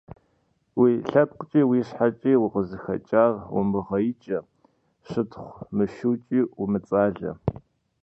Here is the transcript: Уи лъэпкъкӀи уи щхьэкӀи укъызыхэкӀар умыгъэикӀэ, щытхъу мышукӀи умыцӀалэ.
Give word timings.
Уи 0.79 0.91
лъэпкъкӀи 1.09 1.61
уи 1.69 1.79
щхьэкӀи 1.87 2.31
укъызыхэкӀар 2.45 3.33
умыгъэикӀэ, 3.57 4.39
щытхъу 5.07 5.51
мышукӀи 5.75 6.39
умыцӀалэ. 6.61 7.31